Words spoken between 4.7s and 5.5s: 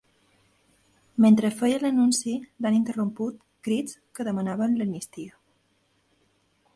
l’amnistia.